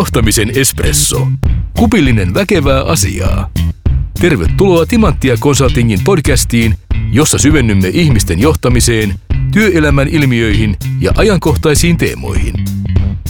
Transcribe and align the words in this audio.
Johtamisen 0.00 0.52
espresso. 0.56 1.26
Kupillinen 1.78 2.34
väkevää 2.34 2.84
asiaa. 2.84 3.50
Tervetuloa 4.20 4.86
Timanttia 4.86 5.36
Consultingin 5.36 6.00
podcastiin, 6.04 6.74
jossa 7.12 7.38
syvennymme 7.38 7.88
ihmisten 7.88 8.38
johtamiseen, 8.38 9.14
työelämän 9.52 10.08
ilmiöihin 10.08 10.76
ja 11.00 11.12
ajankohtaisiin 11.16 11.96
teemoihin. 11.96 12.54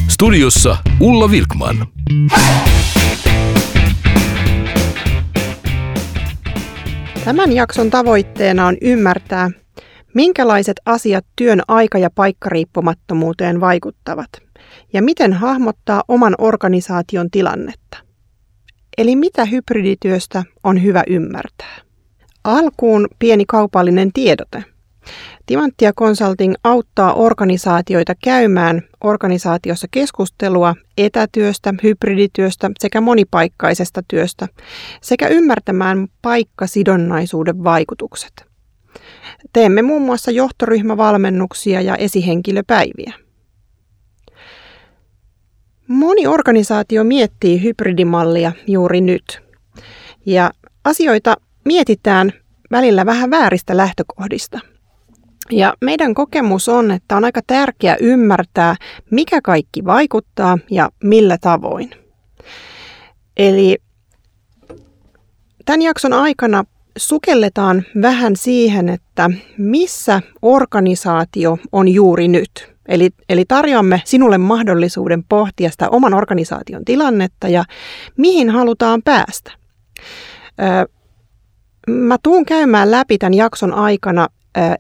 Studiossa 0.09 0.77
Ulla 1.01 1.30
Vilkman. 1.30 1.87
Tämän 7.25 7.52
jakson 7.52 7.91
tavoitteena 7.91 8.66
on 8.66 8.77
ymmärtää, 8.80 9.50
minkälaiset 10.14 10.80
asiat 10.87 11.27
työn 11.37 11.62
aika- 11.68 11.98
ja 11.98 12.11
paikkariippumattomuuteen 12.11 13.61
vaikuttavat 13.61 14.50
ja 14.93 15.03
miten 15.03 15.32
hahmottaa 15.32 16.03
oman 16.08 16.35
organisaation 16.39 17.31
tilannetta. 17.31 17.98
Eli 18.98 19.17
mitä 19.17 19.44
hybridityöstä 19.44 20.44
on 20.64 20.82
hyvä 20.82 21.03
ymmärtää. 21.07 21.76
Alkuun 22.44 23.08
pieni 23.18 23.45
kaupallinen 23.48 24.12
tiedote. 24.12 24.64
Timanttia 25.46 25.93
Consulting 25.93 26.54
auttaa 26.64 27.14
organisaatioita 27.14 28.14
käymään 28.25 28.82
organisaatiossa 29.04 29.86
keskustelua 29.90 30.75
etätyöstä, 30.98 31.75
hybridityöstä 31.82 32.70
sekä 32.78 33.00
monipaikkaisesta 33.00 34.03
työstä 34.09 34.48
sekä 35.03 35.28
ymmärtämään 35.28 36.09
paikkasidonnaisuuden 36.22 37.64
vaikutukset. 37.64 38.33
Teemme 39.53 39.83
muun 39.83 40.03
muassa 40.03 40.31
johtoryhmävalmennuksia 40.31 41.81
ja 41.81 41.97
esihenkilöpäiviä. 41.97 43.30
Moni 45.91 46.27
organisaatio 46.27 47.05
miettii 47.05 47.62
hybridimallia 47.62 48.53
juuri 48.67 49.01
nyt. 49.01 49.42
Ja 50.27 50.51
asioita 50.84 51.37
mietitään 51.65 52.33
välillä 52.70 53.06
vähän 53.06 53.31
vääristä 53.31 53.77
lähtökohdista. 53.77 54.59
Ja 55.50 55.75
meidän 55.81 56.15
kokemus 56.15 56.69
on, 56.69 56.91
että 56.91 57.17
on 57.17 57.25
aika 57.25 57.41
tärkeää 57.47 57.97
ymmärtää, 58.00 58.77
mikä 59.11 59.41
kaikki 59.42 59.84
vaikuttaa 59.84 60.59
ja 60.70 60.91
millä 61.05 61.39
tavoin. 61.41 61.91
Eli 63.37 63.78
tämän 65.65 65.83
jakson 65.83 66.12
aikana 66.12 66.65
sukelletaan 66.98 67.83
vähän 68.03 68.37
siihen, 68.37 68.89
että 68.89 69.31
missä 69.59 70.20
organisaatio 70.43 71.59
on 71.72 71.89
juuri 71.89 72.28
nyt. 72.28 72.72
Eli, 72.89 73.11
eli 73.28 73.45
tarjoamme 73.45 74.03
sinulle 74.05 74.39
mahdollisuuden 74.39 75.25
pohtia 75.25 75.70
sitä 75.70 75.89
oman 75.89 76.14
organisaation 76.14 76.84
tilannetta 76.84 77.48
ja 77.48 77.64
mihin 78.17 78.50
halutaan 78.50 79.03
päästä. 79.03 79.53
Mä 81.89 82.17
tuun 82.22 82.47
käymään 82.47 82.91
läpi 82.91 83.19
tämän 83.19 83.34
jakson 83.34 83.72
aikana 83.75 84.28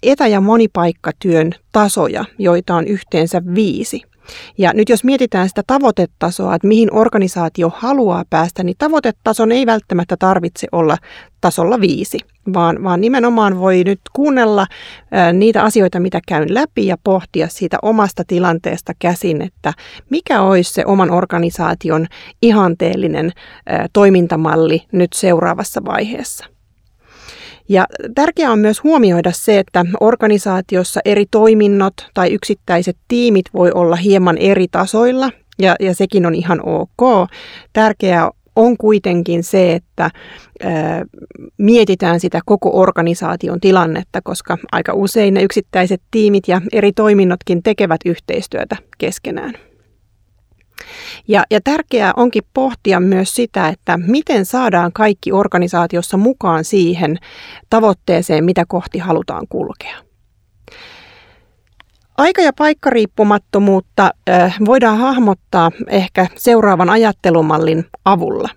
etä- 0.02 0.26
ja 0.26 0.40
monipaikkatyön 0.40 1.52
tasoja, 1.72 2.24
joita 2.38 2.74
on 2.74 2.86
yhteensä 2.86 3.42
viisi. 3.54 4.02
Ja 4.58 4.72
nyt 4.74 4.88
jos 4.88 5.04
mietitään 5.04 5.48
sitä 5.48 5.62
tavoitetasoa, 5.66 6.54
että 6.54 6.68
mihin 6.68 6.94
organisaatio 6.94 7.72
haluaa 7.76 8.24
päästä, 8.30 8.62
niin 8.62 8.76
tavoitetason 8.78 9.52
ei 9.52 9.66
välttämättä 9.66 10.16
tarvitse 10.16 10.66
olla 10.72 10.96
tasolla 11.40 11.80
viisi, 11.80 12.18
vaan, 12.54 12.84
vaan 12.84 13.00
nimenomaan 13.00 13.58
voi 13.58 13.84
nyt 13.84 14.00
kuunnella 14.12 14.66
ää, 15.10 15.32
niitä 15.32 15.62
asioita, 15.62 16.00
mitä 16.00 16.20
käyn 16.28 16.54
läpi 16.54 16.86
ja 16.86 16.96
pohtia 17.04 17.48
siitä 17.48 17.78
omasta 17.82 18.22
tilanteesta 18.26 18.92
käsin, 18.98 19.42
että 19.42 19.72
mikä 20.10 20.42
olisi 20.42 20.72
se 20.72 20.84
oman 20.86 21.10
organisaation 21.10 22.06
ihanteellinen 22.42 23.32
ää, 23.66 23.86
toimintamalli 23.92 24.82
nyt 24.92 25.12
seuraavassa 25.12 25.80
vaiheessa. 25.84 26.59
Ja 27.70 27.86
tärkeää 28.14 28.52
on 28.52 28.58
myös 28.58 28.84
huomioida 28.84 29.32
se, 29.32 29.58
että 29.58 29.84
organisaatiossa 30.00 31.00
eri 31.04 31.24
toiminnot 31.30 31.94
tai 32.14 32.32
yksittäiset 32.32 32.96
tiimit 33.08 33.46
voi 33.54 33.72
olla 33.72 33.96
hieman 33.96 34.38
eri 34.38 34.66
tasoilla, 34.70 35.30
ja, 35.58 35.76
ja 35.80 35.94
sekin 35.94 36.26
on 36.26 36.34
ihan 36.34 36.60
ok. 36.66 37.30
Tärkeää 37.72 38.30
on 38.56 38.76
kuitenkin 38.76 39.44
se, 39.44 39.72
että 39.72 40.10
ää, 40.62 41.04
mietitään 41.58 42.20
sitä 42.20 42.40
koko 42.46 42.70
organisaation 42.72 43.60
tilannetta, 43.60 44.20
koska 44.22 44.58
aika 44.72 44.92
usein 44.94 45.34
ne 45.34 45.42
yksittäiset 45.42 46.02
tiimit 46.10 46.48
ja 46.48 46.60
eri 46.72 46.92
toiminnotkin 46.92 47.62
tekevät 47.62 48.00
yhteistyötä 48.04 48.76
keskenään. 48.98 49.69
Ja, 51.28 51.44
ja 51.50 51.60
tärkeää 51.60 52.12
onkin 52.16 52.42
pohtia 52.54 53.00
myös 53.00 53.34
sitä, 53.34 53.68
että 53.68 53.96
miten 53.96 54.46
saadaan 54.46 54.92
kaikki 54.92 55.32
organisaatiossa 55.32 56.16
mukaan 56.16 56.64
siihen 56.64 57.18
tavoitteeseen, 57.70 58.44
mitä 58.44 58.64
kohti 58.68 58.98
halutaan 58.98 59.46
kulkea. 59.48 59.96
Aika- 62.18 62.42
ja 62.42 62.52
paikkariippumattomuutta 62.58 64.10
voidaan 64.66 64.98
hahmottaa 64.98 65.70
ehkä 65.88 66.26
seuraavan 66.36 66.90
ajattelumallin 66.90 67.84
avulla. 68.04 68.48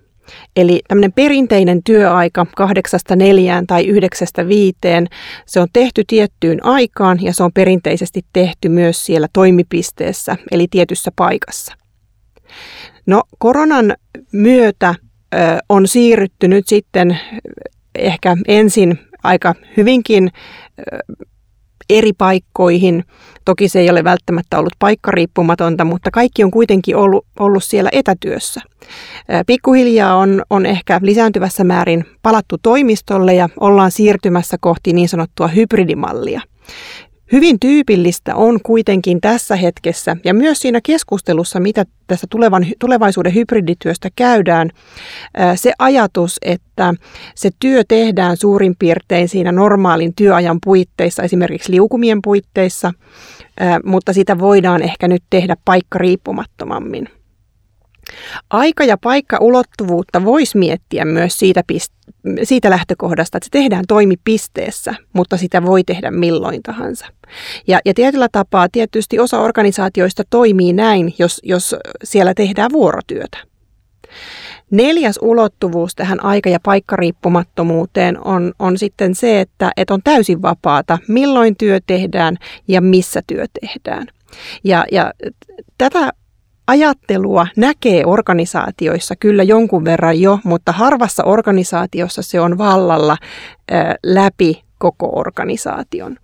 Eli 0.56 0.82
tämmöinen 0.88 1.14
perinteinen 1.14 1.84
työaika 1.84 2.46
kahdeksasta 2.56 3.16
neljään 3.16 3.68
tai 3.68 3.86
yhdeksästä 3.86 4.48
viiteen, 4.48 5.08
se 5.46 5.60
on 5.60 5.68
tehty 5.74 6.04
tiettyyn 6.08 6.66
aikaan 6.66 7.24
ja 7.24 7.34
se 7.34 7.44
on 7.44 7.54
perinteisesti 7.54 8.22
tehty 8.34 8.70
myös 8.70 9.06
siellä 9.06 9.28
toimipisteessä, 9.34 10.36
eli 10.52 10.68
tietyssä 10.72 11.12
paikassa. 11.16 11.83
No 13.06 13.24
koronan 13.38 13.96
myötä 14.32 14.96
on 15.70 15.88
siirrytty 15.88 16.48
nyt 16.48 16.68
sitten 16.68 17.20
ehkä 17.96 18.38
ensin 18.48 19.00
aika 19.24 19.56
hyvinkin 19.78 20.32
eri 21.90 22.14
paikkoihin. 22.14 23.04
Toki 23.46 23.70
se 23.70 23.80
ei 23.80 23.90
ole 23.90 24.04
välttämättä 24.04 24.60
ollut 24.60 24.74
paikkariippumatonta, 24.80 25.86
mutta 25.86 26.12
kaikki 26.12 26.44
on 26.44 26.52
kuitenkin 26.52 26.96
ollut, 26.96 27.26
ollut 27.40 27.64
siellä 27.64 27.90
etätyössä. 27.94 28.62
Pikkuhiljaa 29.48 30.16
on, 30.16 30.44
on 30.50 30.66
ehkä 30.66 31.00
lisääntyvässä 31.04 31.64
määrin 31.64 32.06
palattu 32.22 32.58
toimistolle 32.58 33.34
ja 33.34 33.50
ollaan 33.60 33.92
siirtymässä 33.92 34.58
kohti 34.62 34.94
niin 34.94 35.10
sanottua 35.10 35.48
hybridimallia. 35.48 36.42
Hyvin 37.32 37.60
tyypillistä 37.60 38.36
on 38.36 38.60
kuitenkin 38.64 39.22
tässä 39.22 39.56
hetkessä 39.56 40.18
ja 40.26 40.34
myös 40.34 40.60
siinä 40.60 40.82
keskustelussa, 40.84 41.60
mitä 41.60 41.86
tässä 42.08 42.28
tulevan, 42.30 42.66
tulevaisuuden 42.80 43.36
hybridityöstä 43.36 44.10
käydään, 44.16 44.70
se 45.56 45.74
ajatus, 45.80 46.38
että 46.42 46.94
se 47.36 47.50
työ 47.60 47.84
tehdään 47.88 48.38
suurin 48.38 48.76
piirtein 48.80 49.30
siinä 49.30 49.52
normaalin 49.52 50.16
työajan 50.16 50.58
puitteissa, 50.64 51.24
esimerkiksi 51.24 51.72
liukumien 51.72 52.20
puitteissa, 52.24 52.94
mutta 53.86 54.14
sitä 54.14 54.40
voidaan 54.40 54.82
ehkä 54.82 55.08
nyt 55.08 55.24
tehdä 55.30 55.58
paikka 55.66 56.00
riippumattomammin. 56.00 57.10
Aika- 58.50 58.84
ja 58.84 58.98
paikka-ulottuvuutta 58.98 60.26
voisi 60.26 60.58
miettiä 60.58 61.06
myös 61.06 61.40
siitä, 61.40 61.64
pist- 61.74 62.14
siitä 62.44 62.70
lähtökohdasta, 62.70 63.38
että 63.38 63.46
se 63.46 63.52
tehdään 63.52 63.84
toimipisteessä, 63.88 64.96
mutta 65.14 65.38
sitä 65.38 65.66
voi 65.66 65.84
tehdä 65.84 66.12
milloin 66.12 66.64
tahansa. 66.64 67.06
Ja, 67.68 67.80
ja 67.86 67.94
tietyllä 67.94 68.28
tapaa 68.32 68.68
tietysti 68.72 69.20
osa 69.20 69.40
organisaatioista 69.40 70.24
toimii 70.30 70.74
näin, 70.74 71.14
jos, 71.20 71.42
jos 71.44 71.76
siellä 72.04 72.34
tehdään 72.34 72.72
vuorotyötä. 72.72 73.38
Neljäs 74.72 75.20
ulottuvuus 75.22 75.96
tähän 75.96 76.24
aika- 76.24 76.50
ja 76.50 76.60
paikkariippumattomuuteen 76.64 78.28
on, 78.28 78.54
on 78.60 78.78
sitten 78.78 79.16
se, 79.16 79.42
että, 79.42 79.72
että 79.78 79.94
on 79.94 80.02
täysin 80.04 80.42
vapaata, 80.42 80.98
milloin 81.08 81.58
työ 81.58 81.80
tehdään 81.88 82.38
ja 82.68 82.82
missä 82.82 83.22
työ 83.28 83.46
tehdään. 83.62 84.08
Ja, 84.64 84.86
ja 84.92 85.14
tätä 85.78 86.14
ajattelua 86.68 87.48
näkee 87.58 88.06
organisaatioissa 88.06 89.16
kyllä 89.16 89.44
jonkun 89.44 89.86
verran 89.86 90.22
jo, 90.22 90.40
mutta 90.44 90.72
harvassa 90.72 91.24
organisaatiossa 91.24 92.22
se 92.22 92.40
on 92.40 92.58
vallalla 92.58 93.18
läpi 94.06 94.64
koko 94.78 95.20
organisaation. 95.20 96.18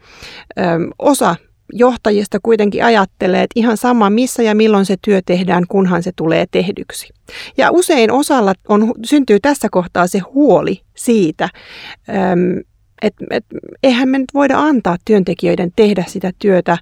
Osa 1.00 1.36
johtajista 1.74 2.38
kuitenkin 2.44 2.86
ajattelee, 2.86 3.44
että 3.44 3.60
ihan 3.60 3.78
sama 3.78 4.10
missä 4.10 4.44
ja 4.44 4.56
milloin 4.56 4.86
se 4.86 4.96
työ 5.02 5.22
tehdään, 5.26 5.64
kunhan 5.68 6.04
se 6.04 6.12
tulee 6.16 6.46
tehdyksi. 6.52 7.10
Ja 7.58 7.72
usein 7.72 8.12
osalla 8.12 8.54
on, 8.70 8.94
syntyy 9.06 9.40
tässä 9.40 9.68
kohtaa 9.72 10.08
se 10.08 10.20
huoli 10.20 10.82
siitä, 10.96 11.50
että 13.02 13.26
et, 13.30 13.46
eihän 13.84 14.10
me 14.10 14.18
nyt 14.18 14.34
voida 14.34 14.60
antaa 14.60 14.98
työntekijöiden 15.06 15.72
tehdä 15.76 16.04
sitä 16.08 16.32
työtä 16.40 16.78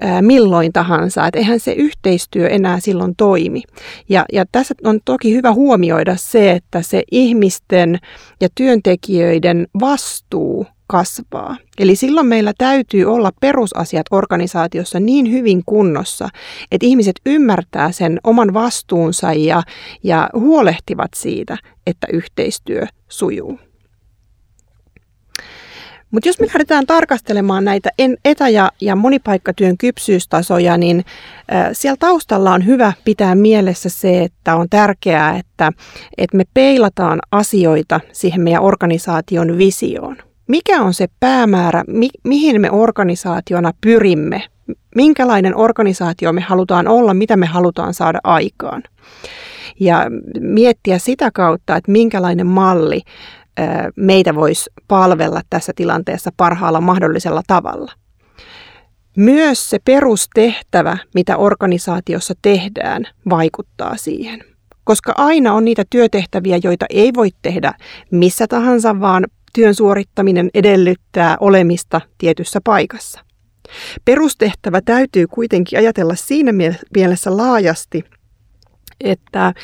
ää, 0.00 0.22
milloin 0.22 0.72
tahansa, 0.72 1.26
että 1.26 1.38
eihän 1.38 1.60
se 1.60 1.72
yhteistyö 1.72 2.48
enää 2.48 2.80
silloin 2.80 3.16
toimi. 3.16 3.62
Ja, 4.08 4.24
ja 4.32 4.44
tässä 4.52 4.74
on 4.84 5.00
toki 5.04 5.34
hyvä 5.34 5.52
huomioida 5.52 6.16
se, 6.16 6.50
että 6.50 6.82
se 6.82 7.02
ihmisten 7.12 7.98
ja 8.40 8.48
työntekijöiden 8.54 9.66
vastuu 9.80 10.66
kasvaa. 10.86 11.56
Eli 11.78 11.96
silloin 11.96 12.26
meillä 12.26 12.52
täytyy 12.58 13.04
olla 13.04 13.30
perusasiat 13.40 14.06
organisaatiossa 14.10 15.00
niin 15.00 15.32
hyvin 15.32 15.62
kunnossa, 15.66 16.28
että 16.72 16.86
ihmiset 16.86 17.16
ymmärtää 17.26 17.92
sen 17.92 18.18
oman 18.24 18.54
vastuunsa 18.54 19.32
ja, 19.32 19.62
ja 20.02 20.30
huolehtivat 20.34 21.10
siitä, 21.16 21.56
että 21.86 22.06
yhteistyö 22.12 22.86
sujuu. 23.08 23.58
Mutta 26.10 26.28
jos 26.28 26.40
me 26.40 26.46
lähdetään 26.46 26.86
tarkastelemaan 26.86 27.64
näitä 27.64 27.90
etä- 28.24 28.48
ja, 28.48 28.72
ja 28.80 28.96
monipaikkatyön 28.96 29.78
kypsyystasoja, 29.78 30.78
niin 30.78 31.04
äh, 31.52 31.68
siellä 31.72 31.96
taustalla 32.00 32.52
on 32.52 32.66
hyvä 32.66 32.92
pitää 33.04 33.34
mielessä 33.34 33.88
se, 33.88 34.22
että 34.22 34.56
on 34.56 34.66
tärkeää, 34.70 35.36
että, 35.36 35.72
että 36.18 36.36
me 36.36 36.44
peilataan 36.54 37.18
asioita 37.32 38.00
siihen 38.12 38.40
meidän 38.40 38.62
organisaation 38.62 39.58
visioon. 39.58 40.16
Mikä 40.48 40.82
on 40.82 40.94
se 40.94 41.06
päämäärä, 41.20 41.84
mi, 41.86 42.08
mihin 42.24 42.60
me 42.60 42.70
organisaationa 42.70 43.72
pyrimme? 43.80 44.42
Minkälainen 44.94 45.56
organisaatio 45.56 46.32
me 46.32 46.40
halutaan 46.40 46.88
olla, 46.88 47.14
mitä 47.14 47.36
me 47.36 47.46
halutaan 47.46 47.94
saada 47.94 48.18
aikaan? 48.24 48.82
Ja 49.80 50.06
miettiä 50.40 50.98
sitä 50.98 51.30
kautta, 51.34 51.76
että 51.76 51.92
minkälainen 51.92 52.46
malli 52.46 53.00
meitä 53.96 54.34
voisi 54.34 54.70
palvella 54.88 55.40
tässä 55.50 55.72
tilanteessa 55.76 56.30
parhaalla 56.36 56.80
mahdollisella 56.80 57.42
tavalla. 57.46 57.92
Myös 59.16 59.70
se 59.70 59.78
perustehtävä, 59.84 60.98
mitä 61.14 61.36
organisaatiossa 61.36 62.34
tehdään, 62.42 63.04
vaikuttaa 63.30 63.96
siihen. 63.96 64.44
Koska 64.84 65.12
aina 65.16 65.52
on 65.54 65.64
niitä 65.64 65.84
työtehtäviä, 65.90 66.58
joita 66.62 66.86
ei 66.90 67.12
voi 67.16 67.28
tehdä 67.42 67.72
missä 68.10 68.46
tahansa, 68.46 69.00
vaan 69.00 69.24
työn 69.52 69.74
suorittaminen 69.74 70.50
edellyttää 70.54 71.36
olemista 71.40 72.00
tietyssä 72.18 72.60
paikassa. 72.64 73.20
Perustehtävä 74.04 74.80
täytyy 74.80 75.26
kuitenkin 75.26 75.78
ajatella 75.78 76.14
siinä 76.14 76.52
mielessä 76.94 77.36
laajasti, 77.36 78.04
että 79.00 79.54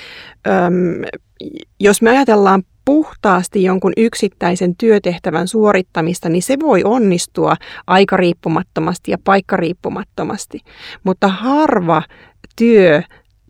jos 1.80 2.02
me 2.02 2.10
ajatellaan 2.10 2.62
puhtaasti 2.84 3.62
jonkun 3.62 3.92
yksittäisen 3.96 4.76
työtehtävän 4.76 5.48
suorittamista, 5.48 6.28
niin 6.28 6.42
se 6.42 6.56
voi 6.62 6.82
onnistua 6.84 7.56
aikariippumattomasti 7.86 9.10
ja 9.10 9.18
paikkariippumattomasti. 9.24 10.60
Mutta 11.04 11.28
harva 11.28 12.02
työ 12.56 13.02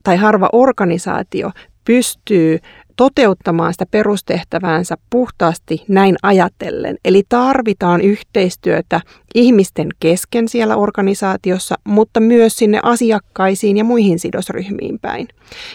tai 0.03 0.17
harva 0.17 0.49
organisaatio 0.53 1.51
pystyy 1.85 2.59
toteuttamaan 2.97 3.75
sitä 3.75 3.87
perustehtäväänsä 3.91 4.97
puhtaasti 5.11 5.85
näin 5.89 6.17
ajatellen. 6.23 6.97
Eli 7.05 7.23
tarvitaan 7.29 8.01
yhteistyötä 8.01 9.01
ihmisten 9.35 9.89
kesken 10.01 10.49
siellä 10.49 10.77
organisaatiossa, 10.77 11.75
mutta 11.85 12.21
myös 12.21 12.57
sinne 12.57 12.81
asiakkaisiin 12.83 13.77
ja 13.77 13.85
muihin 13.85 14.19
sidosryhmiin 14.19 14.99
päin. 14.99 15.29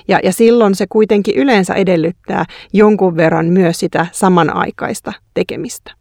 Ja, 0.07 0.19
ja 0.23 0.33
silloin 0.33 0.75
se 0.75 0.85
kuitenkin 0.89 1.35
yleensä 1.35 1.73
edellyttää 1.73 2.45
jonkun 2.73 3.17
verran 3.17 3.45
myös 3.45 3.79
sitä 3.79 4.05
samanaikaista 4.11 5.13
tekemistä. 5.33 5.98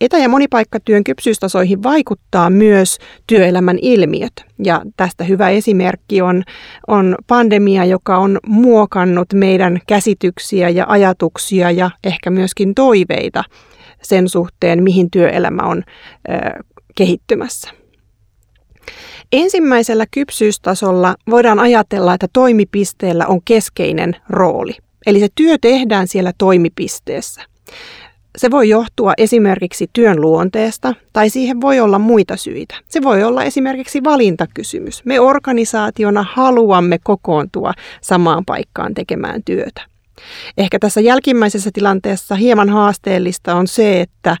Etä- 0.00 0.18
ja 0.18 0.28
monipaikkatyön 0.28 1.04
kypsyystasoihin 1.04 1.82
vaikuttaa 1.82 2.50
myös 2.50 2.98
työelämän 3.26 3.78
ilmiöt. 3.82 4.32
Ja 4.64 4.82
tästä 4.96 5.24
hyvä 5.24 5.50
esimerkki 5.50 6.22
on, 6.22 6.42
on 6.86 7.14
pandemia, 7.26 7.84
joka 7.84 8.18
on 8.18 8.38
muokannut 8.46 9.28
meidän 9.34 9.80
käsityksiä 9.86 10.68
ja 10.68 10.84
ajatuksia 10.88 11.70
ja 11.70 11.90
ehkä 12.04 12.30
myöskin 12.30 12.74
toiveita 12.74 13.44
sen 14.02 14.28
suhteen, 14.28 14.82
mihin 14.82 15.10
työelämä 15.10 15.62
on 15.62 15.82
ö, 16.28 16.62
kehittymässä. 16.94 17.70
Ensimmäisellä 19.32 20.04
kypsyystasolla 20.10 21.14
voidaan 21.30 21.58
ajatella, 21.58 22.14
että 22.14 22.26
toimipisteellä 22.32 23.26
on 23.26 23.40
keskeinen 23.44 24.16
rooli. 24.30 24.72
Eli 25.06 25.20
se 25.20 25.28
työ 25.34 25.56
tehdään 25.60 26.08
siellä 26.08 26.32
toimipisteessä. 26.38 27.42
Se 28.36 28.50
voi 28.50 28.68
johtua 28.68 29.12
esimerkiksi 29.18 29.90
työn 29.92 30.20
luonteesta 30.20 30.94
tai 31.12 31.30
siihen 31.30 31.60
voi 31.60 31.80
olla 31.80 31.98
muita 31.98 32.36
syitä. 32.36 32.74
Se 32.88 33.02
voi 33.02 33.22
olla 33.22 33.44
esimerkiksi 33.44 34.04
valintakysymys. 34.04 35.04
Me 35.04 35.20
organisaationa 35.20 36.26
haluamme 36.32 36.98
kokoontua 37.04 37.72
samaan 38.00 38.44
paikkaan 38.44 38.94
tekemään 38.94 39.42
työtä. 39.44 39.82
Ehkä 40.58 40.78
tässä 40.78 41.00
jälkimmäisessä 41.00 41.70
tilanteessa 41.72 42.34
hieman 42.34 42.68
haasteellista 42.68 43.54
on 43.54 43.66
se, 43.66 44.00
että 44.00 44.36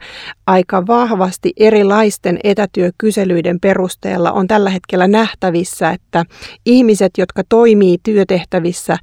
aika 0.46 0.86
vahvasti 0.86 1.52
erilaisten 1.56 2.38
etätyökyselyiden 2.44 3.60
perusteella 3.60 4.32
on 4.32 4.46
tällä 4.46 4.70
hetkellä 4.70 5.08
nähtävissä, 5.08 5.90
että 5.90 6.24
ihmiset, 6.66 7.12
jotka 7.18 7.42
toimii 7.48 7.98
työtehtävissä, 8.02 8.96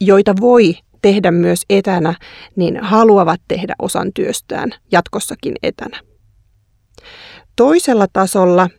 joita 0.00 0.34
voi 0.40 0.74
tehdä 1.02 1.30
myös 1.30 1.62
etänä, 1.70 2.14
niin 2.56 2.78
haluavat 2.82 3.40
tehdä 3.48 3.74
osan 3.78 4.12
työstään 4.14 4.70
jatkossakin 4.92 5.54
etänä. 5.62 6.00
Toisella 7.56 8.06
tasolla 8.12 8.70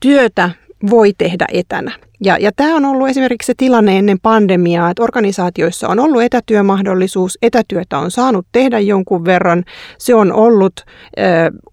työtä 0.00 0.50
voi 0.90 1.12
tehdä 1.18 1.46
etänä. 1.52 1.92
Ja, 2.24 2.36
ja 2.40 2.50
tämä 2.56 2.76
on 2.76 2.84
ollut 2.84 3.08
esimerkiksi 3.08 3.46
se 3.46 3.54
tilanne 3.56 3.98
ennen 3.98 4.20
pandemiaa, 4.20 4.90
että 4.90 5.02
organisaatioissa 5.02 5.88
on 5.88 5.98
ollut 5.98 6.22
etätyömahdollisuus, 6.22 7.38
etätyötä 7.42 7.98
on 7.98 8.10
saanut 8.10 8.46
tehdä 8.52 8.78
jonkun 8.78 9.24
verran, 9.24 9.64
se 9.98 10.14
on 10.14 10.32
ollut 10.32 10.72
ö, 11.18 11.22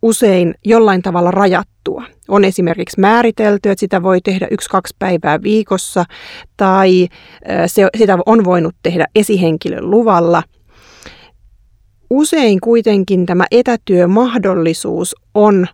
usein 0.01 0.55
jollain 0.65 1.01
tavalla 1.01 1.31
rajattua. 1.31 2.03
On 2.27 2.45
esimerkiksi 2.45 2.99
määritelty, 2.99 3.69
että 3.69 3.79
sitä 3.79 4.03
voi 4.03 4.21
tehdä 4.21 4.47
yksi-kaksi 4.51 4.95
päivää 4.99 5.43
viikossa, 5.43 6.05
tai 6.57 7.07
ö, 7.49 7.67
se, 7.67 7.87
sitä 7.97 8.17
on 8.25 8.45
voinut 8.45 8.75
tehdä 8.83 9.05
esihenkilön 9.15 9.91
luvalla. 9.91 10.43
Usein 12.09 12.59
kuitenkin 12.61 13.25
tämä 13.25 13.45
etätyömahdollisuus 13.51 15.15
on 15.33 15.67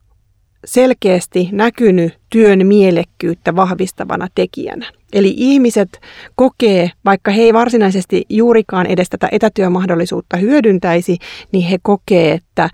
selkeästi 0.66 1.50
näkynyt 1.52 2.20
työn 2.30 2.68
mielekkyyttä 2.68 3.56
vahvistavana 3.56 4.28
tekijänä. 4.36 4.92
Eli 5.14 5.34
ihmiset 5.38 6.02
kokee, 6.36 6.92
vaikka 7.06 7.32
he 7.32 7.42
ei 7.42 7.54
varsinaisesti 7.54 8.26
juurikaan 8.30 8.86
edes 8.86 9.10
tätä 9.10 9.30
etätyömahdollisuutta 9.32 10.38
hyödyntäisi, 10.38 11.18
niin 11.52 11.68
he 11.68 11.78
kokee, 11.82 12.32
että 12.32 12.70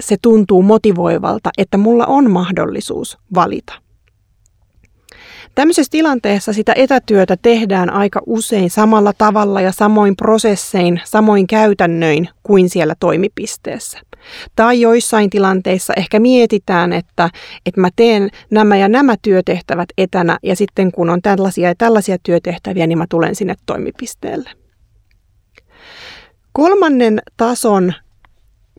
se 0.00 0.16
tuntuu 0.22 0.62
motivoivalta, 0.62 1.50
että 1.58 1.78
mulla 1.78 2.06
on 2.06 2.30
mahdollisuus 2.30 3.18
valita. 3.34 3.72
Tämmöisessä 5.54 5.90
tilanteessa 5.90 6.52
sitä 6.52 6.72
etätyötä 6.76 7.36
tehdään 7.42 7.90
aika 7.90 8.20
usein 8.26 8.70
samalla 8.70 9.12
tavalla 9.18 9.60
ja 9.60 9.72
samoin 9.72 10.16
prosessein, 10.16 11.00
samoin 11.04 11.46
käytännöin 11.46 12.28
kuin 12.42 12.70
siellä 12.70 12.94
toimipisteessä. 13.00 14.00
Tai 14.56 14.80
joissain 14.80 15.30
tilanteissa 15.30 15.92
ehkä 15.96 16.20
mietitään, 16.20 16.92
että, 16.92 17.30
että 17.66 17.80
mä 17.80 17.88
teen 17.96 18.30
nämä 18.50 18.76
ja 18.76 18.88
nämä 18.88 19.14
työtehtävät 19.22 19.88
etänä 19.98 20.38
ja 20.42 20.56
sitten 20.56 20.92
kun 20.92 21.10
on 21.10 21.22
tällaisia 21.22 21.68
ja 21.68 21.74
tällaisia 21.78 22.16
työtehtäviä, 22.22 22.86
niin 22.86 22.98
mä 22.98 23.06
tulen 23.08 23.34
sinne 23.34 23.54
toimipisteelle. 23.66 24.50
Kolmannen 26.52 27.22
tason 27.36 27.92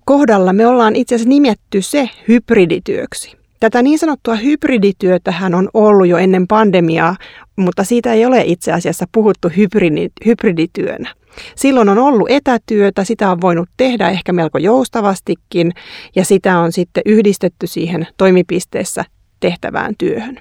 kohdalla 0.05 0.53
me 0.53 0.67
ollaan 0.67 0.95
itse 0.95 1.15
asiassa 1.15 1.29
nimetty 1.29 1.81
se 1.81 2.09
hybridityöksi. 2.27 3.37
Tätä 3.59 3.81
niin 3.81 3.99
sanottua 3.99 4.35
hybridityötähän 4.35 5.55
on 5.55 5.69
ollut 5.73 6.07
jo 6.07 6.17
ennen 6.17 6.47
pandemiaa, 6.47 7.15
mutta 7.55 7.83
siitä 7.83 8.13
ei 8.13 8.25
ole 8.25 8.43
itse 8.45 8.71
asiassa 8.71 9.05
puhuttu 9.11 9.49
hybridi, 9.57 10.09
hybridityönä. 10.25 11.15
Silloin 11.55 11.89
on 11.89 11.97
ollut 11.97 12.29
etätyötä, 12.29 13.03
sitä 13.03 13.31
on 13.31 13.41
voinut 13.41 13.69
tehdä 13.77 14.09
ehkä 14.09 14.33
melko 14.33 14.57
joustavastikin 14.57 15.71
ja 16.15 16.25
sitä 16.25 16.59
on 16.59 16.71
sitten 16.71 17.03
yhdistetty 17.05 17.67
siihen 17.67 18.07
toimipisteessä 18.17 19.05
tehtävään 19.39 19.93
työhön. 19.97 20.39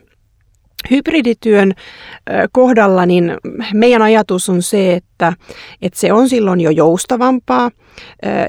Hybridityön 0.90 1.72
kohdalla 2.52 3.06
niin 3.06 3.36
meidän 3.74 4.02
ajatus 4.02 4.48
on 4.48 4.62
se, 4.62 4.94
että, 4.94 5.32
että 5.82 6.00
se 6.00 6.12
on 6.12 6.28
silloin 6.28 6.60
jo 6.60 6.70
joustavampaa. 6.70 7.70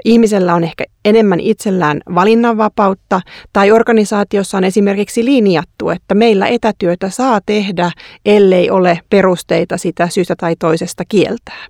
Ihmisellä 0.06 0.56
on 0.56 0.64
ehkä 0.64 0.84
enemmän 1.06 1.40
itsellään 1.40 2.02
valinnanvapautta 2.16 3.22
tai 3.54 3.72
organisaatiossa 3.72 4.58
on 4.58 4.64
esimerkiksi 4.64 5.26
linjattu, 5.26 5.90
että 5.90 6.16
meillä 6.16 6.48
etätyötä 6.48 7.10
saa 7.10 7.40
tehdä, 7.46 7.92
ellei 8.26 8.70
ole 8.70 9.00
perusteita 9.10 9.78
sitä 9.78 10.08
syystä 10.08 10.36
tai 10.40 10.56
toisesta 10.60 11.04
kieltää. 11.10 11.66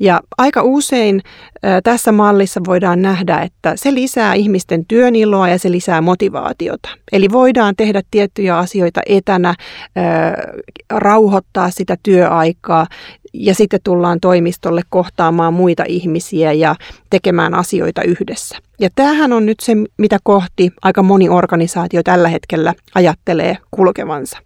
Ja 0.00 0.20
aika 0.38 0.62
usein 0.62 1.22
tässä 1.84 2.12
mallissa 2.12 2.60
voidaan 2.66 3.02
nähdä, 3.02 3.38
että 3.38 3.72
se 3.76 3.94
lisää 3.94 4.34
ihmisten 4.34 4.86
työn 4.86 5.16
iloa 5.16 5.48
ja 5.48 5.58
se 5.58 5.70
lisää 5.70 6.00
motivaatiota. 6.00 6.88
Eli 7.12 7.28
voidaan 7.32 7.76
tehdä 7.76 8.02
tiettyjä 8.10 8.58
asioita 8.58 9.00
etänä, 9.06 9.54
rauhoittaa 10.90 11.70
sitä 11.70 11.96
työaikaa 12.02 12.86
ja 13.32 13.54
sitten 13.54 13.80
tullaan 13.84 14.20
toimistolle 14.20 14.82
kohtaamaan 14.88 15.54
muita 15.54 15.84
ihmisiä 15.88 16.52
ja 16.52 16.74
tekemään 17.10 17.54
asioita 17.54 18.02
yhdessä. 18.02 18.58
Ja 18.80 18.88
tämähän 18.94 19.32
on 19.32 19.46
nyt 19.46 19.60
se, 19.60 19.72
mitä 19.98 20.18
kohti 20.22 20.72
aika 20.82 21.02
moni 21.02 21.28
organisaatio 21.28 22.02
tällä 22.02 22.28
hetkellä 22.28 22.74
ajattelee 22.94 23.58
kulkevansa. 23.70 24.38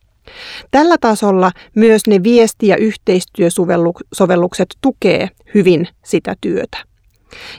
Tällä 0.71 0.97
tasolla 1.01 1.51
myös 1.77 2.03
ne 2.07 2.23
viesti- 2.23 2.67
ja 2.67 2.77
yhteistyösovellukset 2.77 4.69
tukee 4.81 5.29
hyvin 5.55 5.89
sitä 6.05 6.35
työtä. 6.41 6.79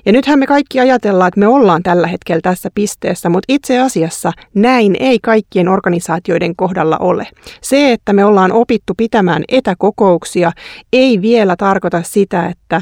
Ja 0.06 0.12
nythän 0.12 0.40
me 0.40 0.46
kaikki 0.46 0.80
ajatellaan, 0.80 1.28
että 1.28 1.40
me 1.40 1.48
ollaan 1.48 1.84
tällä 1.84 2.08
hetkellä 2.08 2.42
tässä 2.42 2.70
pisteessä, 2.76 3.30
mutta 3.30 3.46
itse 3.48 3.80
asiassa 3.80 4.32
näin 4.54 4.96
ei 5.00 5.20
kaikkien 5.20 5.68
organisaatioiden 5.68 6.56
kohdalla 6.56 6.98
ole. 6.98 7.28
Se, 7.62 7.92
että 7.92 8.14
me 8.14 8.26
ollaan 8.26 8.52
opittu 8.52 8.94
pitämään 8.98 9.44
etäkokouksia, 9.48 10.52
ei 10.94 11.22
vielä 11.22 11.56
tarkoita 11.56 12.04
sitä, 12.04 12.48
että 12.48 12.82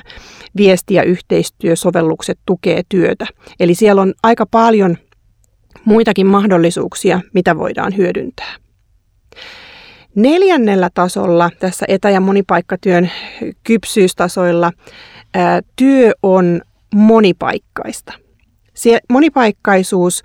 viesti- 0.58 0.94
ja 0.94 1.04
yhteistyösovellukset 1.04 2.40
tukee 2.46 2.82
työtä. 2.90 3.26
Eli 3.60 3.76
siellä 3.76 4.02
on 4.02 4.14
aika 4.24 4.46
paljon 4.46 4.98
muitakin 5.86 6.28
mahdollisuuksia, 6.28 7.22
mitä 7.34 7.58
voidaan 7.58 7.98
hyödyntää. 7.98 8.65
Neljännellä 10.16 10.90
tasolla, 10.94 11.50
tässä 11.60 11.86
etä- 11.90 12.10
ja 12.10 12.20
monipaikkatyön 12.22 13.12
kypsyystasoilla, 13.64 14.72
työ 15.76 16.12
on 16.24 16.62
monipaikkaista. 16.96 18.14
Monipaikkaisuus 19.10 20.24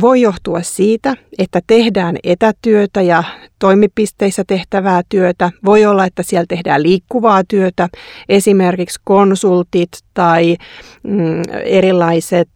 voi 0.00 0.20
johtua 0.20 0.62
siitä, 0.62 1.16
että 1.38 1.60
tehdään 1.66 2.16
etätyötä 2.24 3.02
ja 3.02 3.24
toimipisteissä 3.58 4.44
tehtävää 4.46 5.02
työtä. 5.08 5.50
Voi 5.64 5.84
olla, 5.84 6.04
että 6.04 6.22
siellä 6.22 6.46
tehdään 6.48 6.82
liikkuvaa 6.82 7.42
työtä, 7.48 7.88
esimerkiksi 8.28 9.00
konsultit 9.04 9.88
tai 10.14 10.56
mm, 11.02 11.42
erilaiset 11.64 12.48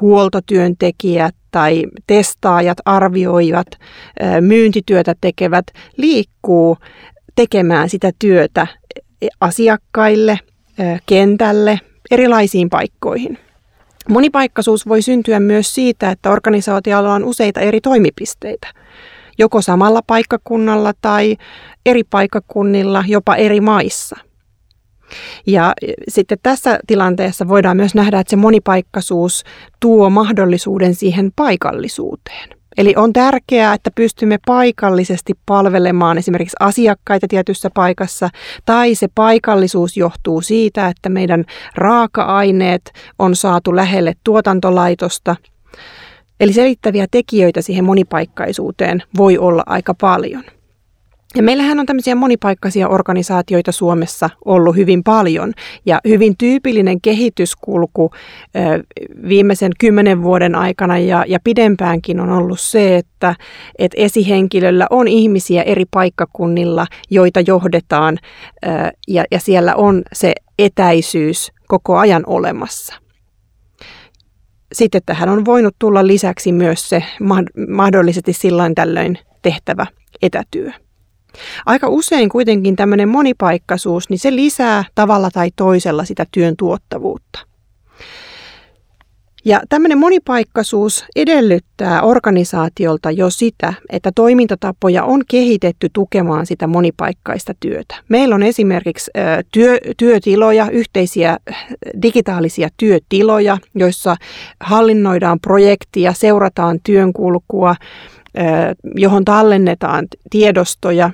huoltotyöntekijät 0.00 1.34
tai 1.50 1.84
testaajat, 2.06 2.78
arvioivat, 2.84 3.66
myyntityötä 4.40 5.14
tekevät 5.20 5.66
liikkuu 5.96 6.76
tekemään 7.34 7.88
sitä 7.88 8.10
työtä 8.18 8.66
asiakkaille, 9.40 10.38
kentälle, 11.06 11.80
erilaisiin 12.10 12.70
paikkoihin. 12.70 13.38
Monipaikkaisuus 14.08 14.88
voi 14.88 15.02
syntyä 15.02 15.40
myös 15.40 15.74
siitä, 15.74 16.10
että 16.10 16.30
organisaatiolla 16.30 17.14
on 17.14 17.24
useita 17.24 17.60
eri 17.60 17.80
toimipisteitä, 17.80 18.68
joko 19.38 19.62
samalla 19.62 20.00
paikkakunnalla 20.06 20.92
tai 21.00 21.36
eri 21.86 22.04
paikkakunnilla, 22.04 23.04
jopa 23.08 23.36
eri 23.36 23.60
maissa. 23.60 24.16
Ja 25.46 25.72
sitten 26.08 26.38
tässä 26.42 26.78
tilanteessa 26.86 27.48
voidaan 27.48 27.76
myös 27.76 27.94
nähdä, 27.94 28.20
että 28.20 28.30
se 28.30 28.36
monipaikkaisuus 28.36 29.44
tuo 29.80 30.10
mahdollisuuden 30.10 30.94
siihen 30.94 31.32
paikallisuuteen. 31.36 32.59
Eli 32.78 32.94
on 32.96 33.12
tärkeää, 33.12 33.74
että 33.74 33.90
pystymme 33.94 34.38
paikallisesti 34.46 35.32
palvelemaan 35.46 36.18
esimerkiksi 36.18 36.56
asiakkaita 36.60 37.26
tietyssä 37.28 37.70
paikassa, 37.74 38.28
tai 38.64 38.94
se 38.94 39.08
paikallisuus 39.14 39.96
johtuu 39.96 40.40
siitä, 40.40 40.88
että 40.88 41.08
meidän 41.08 41.44
raaka-aineet 41.74 42.92
on 43.18 43.36
saatu 43.36 43.76
lähelle 43.76 44.14
tuotantolaitosta. 44.24 45.36
Eli 46.40 46.52
selittäviä 46.52 47.06
tekijöitä 47.10 47.62
siihen 47.62 47.84
monipaikkaisuuteen 47.84 49.02
voi 49.16 49.38
olla 49.38 49.62
aika 49.66 49.94
paljon. 49.94 50.44
Ja 51.36 51.42
meillähän 51.42 51.80
on 51.80 51.86
tämmöisiä 51.86 52.14
monipaikkaisia 52.14 52.88
organisaatioita 52.88 53.72
Suomessa 53.72 54.30
ollut 54.44 54.76
hyvin 54.76 55.04
paljon 55.04 55.52
ja 55.86 56.00
hyvin 56.08 56.34
tyypillinen 56.38 57.00
kehityskulku 57.00 58.10
viimeisen 59.28 59.72
kymmenen 59.78 60.22
vuoden 60.22 60.54
aikana 60.54 60.98
ja, 60.98 61.24
ja 61.28 61.38
pidempäänkin 61.44 62.20
on 62.20 62.30
ollut 62.30 62.60
se, 62.60 62.96
että, 62.96 63.34
että 63.78 64.00
esihenkilöllä 64.00 64.86
on 64.90 65.08
ihmisiä 65.08 65.62
eri 65.62 65.84
paikkakunnilla, 65.90 66.86
joita 67.10 67.40
johdetaan 67.46 68.18
ja, 69.08 69.24
ja 69.30 69.38
siellä 69.38 69.74
on 69.74 70.02
se 70.12 70.32
etäisyys 70.58 71.52
koko 71.68 71.98
ajan 71.98 72.22
olemassa. 72.26 72.94
Sitten 74.72 75.02
tähän 75.06 75.28
on 75.28 75.44
voinut 75.44 75.76
tulla 75.78 76.06
lisäksi 76.06 76.52
myös 76.52 76.88
se 76.88 77.04
mahdollisesti 77.68 78.32
silloin 78.32 78.74
tällöin 78.74 79.18
tehtävä 79.42 79.86
etätyö. 80.22 80.70
Aika 81.66 81.88
usein 81.88 82.28
kuitenkin 82.28 82.76
tämmöinen 82.76 83.08
monipaikkaisuus, 83.08 84.10
niin 84.10 84.18
se 84.18 84.36
lisää 84.36 84.84
tavalla 84.94 85.30
tai 85.30 85.50
toisella 85.56 86.04
sitä 86.04 86.26
työn 86.32 86.54
tuottavuutta. 86.56 87.40
Ja 89.44 89.62
tämmöinen 89.68 89.98
monipaikkaisuus 89.98 91.04
edellyttää 91.16 92.02
organisaatiolta 92.02 93.10
jo 93.10 93.30
sitä, 93.30 93.74
että 93.90 94.12
toimintatapoja 94.14 95.04
on 95.04 95.22
kehitetty 95.28 95.88
tukemaan 95.92 96.46
sitä 96.46 96.66
monipaikkaista 96.66 97.52
työtä. 97.60 97.94
Meillä 98.08 98.34
on 98.34 98.42
esimerkiksi 98.42 99.10
työ, 99.52 99.78
työtiloja, 99.96 100.70
yhteisiä 100.70 101.36
digitaalisia 102.02 102.68
työtiloja, 102.76 103.58
joissa 103.74 104.16
hallinnoidaan 104.60 105.40
projektia, 105.40 106.12
seurataan 106.12 106.78
työnkulkua, 106.84 107.74
johon 108.94 109.24
tallennetaan 109.24 110.06
tiedostoja 110.30 111.10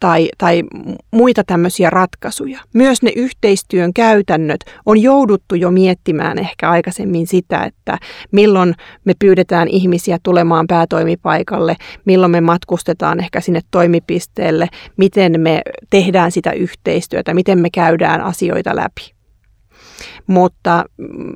tai, 0.00 0.28
tai 0.38 0.62
muita 1.10 1.44
tämmöisiä 1.44 1.90
ratkaisuja. 1.90 2.60
Myös 2.74 3.02
ne 3.02 3.12
yhteistyön 3.16 3.94
käytännöt 3.94 4.60
on 4.86 5.02
jouduttu 5.02 5.54
jo 5.54 5.70
miettimään 5.70 6.38
ehkä 6.38 6.70
aikaisemmin 6.70 7.26
sitä, 7.26 7.64
että 7.64 7.98
milloin 8.32 8.74
me 9.04 9.12
pyydetään 9.18 9.68
ihmisiä 9.68 10.18
tulemaan 10.22 10.66
päätoimipaikalle, 10.66 11.76
milloin 12.04 12.32
me 12.32 12.40
matkustetaan 12.40 13.20
ehkä 13.20 13.40
sinne 13.40 13.60
toimipisteelle, 13.70 14.68
miten 14.96 15.40
me 15.40 15.62
tehdään 15.90 16.32
sitä 16.32 16.52
yhteistyötä, 16.52 17.34
miten 17.34 17.58
me 17.58 17.70
käydään 17.70 18.20
asioita 18.20 18.76
läpi. 18.76 19.14
Mutta 20.26 20.84
mm, 20.98 21.32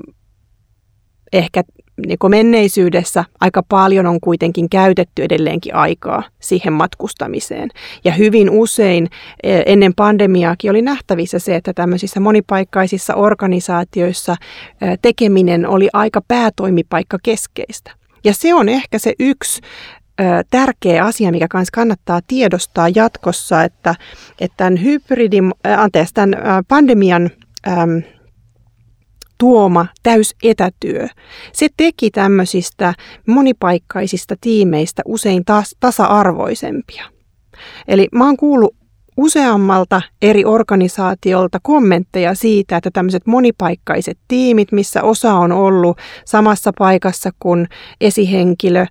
ehkä 1.32 1.62
niin 2.06 2.18
menneisyydessä 2.28 3.24
aika 3.40 3.62
paljon 3.68 4.06
on 4.06 4.20
kuitenkin 4.20 4.68
käytetty 4.70 5.24
edelleenkin 5.24 5.74
aikaa 5.74 6.22
siihen 6.40 6.72
matkustamiseen. 6.72 7.70
Ja 8.04 8.12
hyvin 8.12 8.50
usein 8.50 9.08
e, 9.42 9.62
ennen 9.66 9.94
pandemiaakin 9.94 10.70
oli 10.70 10.82
nähtävissä 10.82 11.38
se, 11.38 11.56
että 11.56 11.72
tämmöisissä 11.72 12.20
monipaikkaisissa 12.20 13.14
organisaatioissa 13.14 14.36
e, 14.80 14.96
tekeminen 15.02 15.68
oli 15.68 15.88
aika 15.92 16.20
päätoimipaikka 16.28 17.18
keskeistä. 17.22 17.90
Ja 18.24 18.34
se 18.34 18.54
on 18.54 18.68
ehkä 18.68 18.98
se 18.98 19.12
yksi 19.18 19.60
e, 20.18 20.24
tärkeä 20.50 21.04
asia, 21.04 21.30
mikä 21.30 21.48
kanssa 21.48 21.72
kannattaa 21.72 22.20
tiedostaa 22.26 22.88
jatkossa, 22.94 23.64
että, 23.64 23.94
että 24.40 24.56
tämän, 24.56 24.82
hybridin, 24.82 25.52
anteeksi, 25.76 26.14
tämän 26.14 26.34
pandemian 26.68 27.30
tuoma 29.44 29.86
täys 30.02 30.34
etätyö. 30.42 31.06
Se 31.52 31.68
teki 31.76 32.10
tämmöisistä 32.10 32.94
monipaikkaisista 33.26 34.34
tiimeistä 34.40 35.02
usein 35.04 35.44
taas 35.44 35.76
tasa-arvoisempia. 35.80 37.04
Eli 37.88 38.08
mä 38.12 38.24
oon 38.24 38.36
kuullut 38.36 38.76
useammalta 39.16 40.02
eri 40.22 40.44
organisaatiolta 40.44 41.58
kommentteja 41.62 42.34
siitä, 42.34 42.76
että 42.76 42.90
tämmöiset 42.92 43.26
monipaikkaiset 43.26 44.18
tiimit, 44.28 44.72
missä 44.72 45.02
osa 45.02 45.34
on 45.34 45.52
ollut 45.52 45.98
samassa 46.24 46.72
paikassa 46.78 47.30
kuin 47.38 47.68
esihenkilö 48.00 48.86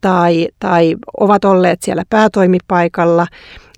tai, 0.00 0.48
tai 0.58 0.96
ovat 1.20 1.44
olleet 1.44 1.82
siellä 1.82 2.02
päätoimipaikalla, 2.10 3.26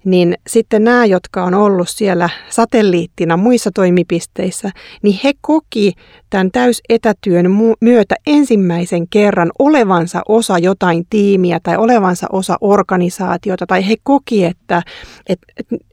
niin 0.04 0.34
sitten 0.46 0.84
nämä, 0.84 1.04
jotka 1.04 1.44
on 1.44 1.54
ollut 1.54 1.88
siellä 1.88 2.28
satelliittina 2.48 3.36
muissa 3.36 3.70
toimipisteissä, 3.74 4.70
niin 5.02 5.20
he 5.24 5.32
koki 5.40 5.92
tämän 6.30 6.50
täysetätyön 6.50 7.46
myötä 7.80 8.14
ensimmäisen 8.26 9.08
kerran 9.08 9.50
olevansa 9.58 10.22
osa 10.28 10.58
jotain 10.58 11.06
tiimiä 11.10 11.60
tai 11.62 11.76
olevansa 11.76 12.26
osa 12.32 12.56
organisaatiota, 12.60 13.66
tai 13.66 13.88
he 13.88 13.94
koki, 14.02 14.44
että, 14.44 14.82
että 15.26 15.46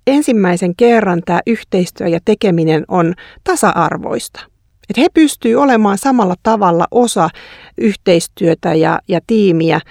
ensimmäisen 0.08 0.76
kerran 0.76 1.22
tämä 1.26 1.40
yhteistyö 1.48 2.08
ja 2.08 2.20
tekeminen 2.26 2.86
on 2.88 3.14
tasa-arvoista. 3.44 4.40
Että 4.90 5.02
he 5.02 5.08
pystyvät 5.14 5.58
olemaan 5.58 5.98
samalla 5.98 6.36
tavalla 6.44 6.88
osa 6.92 7.30
yhteistyötä 7.78 8.74
ja, 8.74 9.00
ja 9.08 9.20
tiimiä 9.28 9.82